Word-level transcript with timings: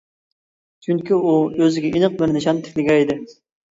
چۈنكى 0.85 1.19
ئۇ 1.21 1.35
ئۆزىگە 1.43 1.95
ئېنىق 1.95 2.19
بىر 2.25 2.37
نىشان 2.41 2.67
تىكلىگەن 2.67 3.09
ئىدى. 3.09 3.25